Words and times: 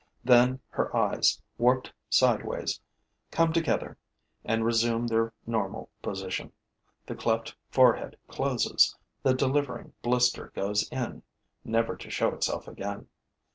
Then 0.23 0.59
her 0.69 0.97
eyes, 0.97 1.39
warped 1.59 1.93
sideways, 2.09 2.81
come 3.29 3.53
together 3.53 3.99
and 4.43 4.65
resume 4.65 5.05
their 5.05 5.31
normal 5.45 5.91
position. 6.01 6.51
The 7.05 7.13
cleft 7.13 7.55
forehead 7.69 8.17
closes; 8.27 8.97
the 9.21 9.35
delivering 9.35 9.93
blister 10.01 10.47
goes 10.55 10.89
in, 10.89 11.21
never 11.63 11.95
to 11.97 12.09
show 12.09 12.29
itself 12.33 12.67
again. 12.67 13.09